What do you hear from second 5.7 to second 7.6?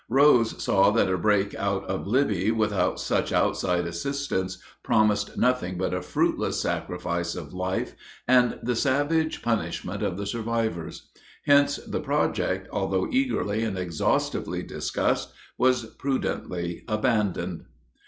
but a fruitless sacrifice of